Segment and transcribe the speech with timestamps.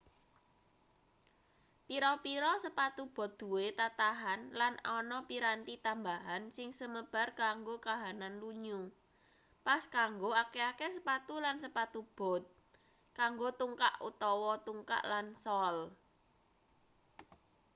[1.87, 8.81] pira-pira sepatu bot duwe tatahan lan ana piranti tambahan sing semebar kanggo kahanan lunyu
[9.65, 12.43] pas kanggo akeh-akeh sepatu lan sepatu bot
[13.19, 15.77] kanggo tungkak utawa tungkak lan sol